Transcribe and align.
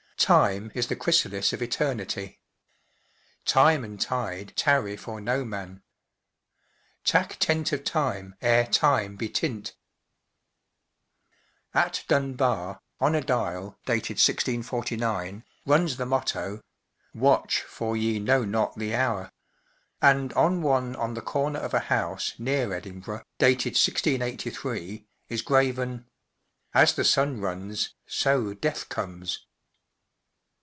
Time 0.23 0.71
is 0.75 0.85
the 0.85 0.95
chrysalis 0.95 1.51
of 1.51 1.63
eternity. 1.63 2.39
Time 3.43 3.83
and 3.83 3.99
tide 3.99 4.53
tarn 4.55 4.95
for 4.95 5.19
no 5.19 5.43
man. 5.43 5.81
Tak 7.03 7.37
tent 7.39 7.71
of 7.73 7.83
time 7.83 8.35
ere 8.39 8.67
time 8.67 9.17
lie 9.19 9.27
tint. 9.27 9.73
At 11.73 12.03
Dunbar, 12.07 12.81
on 12.99 13.15
a 13.15 13.21
dial, 13.21 13.79
dated 13.87 14.17
1649, 14.19 15.43
runs 15.65 15.97
the 15.97 16.05
motto: 16.05 16.61
14 17.13 17.19
Watch 17.19 17.61
for 17.63 17.97
ye 17.97 18.19
kno 18.19 18.45
not 18.45 18.77
the 18.77 18.91
houre”; 18.95 19.31
and 20.03 20.31
on 20.33 20.61
one 20.61 20.95
on 20.97 21.15
the 21.15 21.21
corner 21.23 21.59
of 21.59 21.73
a 21.73 21.79
house 21.79 22.35
near 22.37 22.71
Edinburgh* 22.73 23.23
dated 23.39 23.71
1683, 23.73 25.03
is 25.29 25.41
graven 25.41 26.05
As 26.75 26.93
the 26.93 27.01
sxm 27.01 27.41
runes 27.41 27.95
So 28.05 28.53
death 28.53 28.87
comes. 28.87 29.47